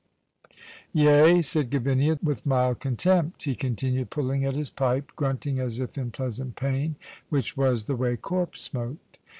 "Yea?" 0.93 1.43
said 1.43 1.69
Gavinia, 1.69 2.17
with 2.23 2.43
mild 2.43 2.79
contempt. 2.79 3.43
He 3.43 3.53
continued 3.53 4.09
pulling 4.09 4.43
at 4.43 4.55
his 4.55 4.71
pipe, 4.71 5.11
grunting 5.15 5.59
as 5.59 5.79
if 5.79 5.95
in 5.95 6.09
pleasant 6.09 6.55
pain, 6.55 6.95
which 7.29 7.55
was 7.55 7.83
the 7.85 7.95
way 7.95 8.17
Corp 8.17 8.57
smoked. 8.57 9.19